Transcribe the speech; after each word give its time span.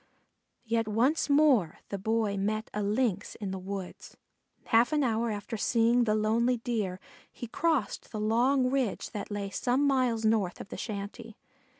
Yet 0.65 0.87
once 0.87 1.29
more 1.29 1.77
the 1.89 1.99
Boy 1.99 2.35
met 2.35 2.71
a 2.73 2.81
Lynx 2.81 3.35
in 3.35 3.51
the 3.51 3.59
woods. 3.59 4.17
Half 4.65 4.91
an 4.93 5.03
hour 5.03 5.29
after 5.29 5.57
seeing 5.57 6.05
the 6.05 6.15
lonely 6.15 6.57
Deer 6.57 6.99
he 7.31 7.45
crossed 7.45 8.11
the 8.11 8.19
long 8.19 8.71
ridge 8.71 9.11
that 9.11 9.29
lay 9.29 9.51
some 9.51 9.85
miles 9.85 10.25
north 10.25 10.59
of 10.59 10.69
the 10.69 10.75
shanty. 10.77 11.35